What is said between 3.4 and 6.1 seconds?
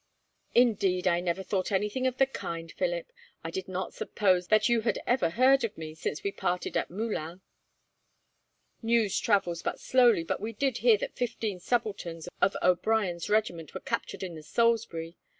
I did not suppose that you had ever heard of me,